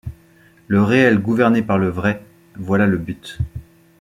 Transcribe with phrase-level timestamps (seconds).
[0.67, 2.23] Le réel gouverné par le vrai,
[2.55, 3.37] voilà le but.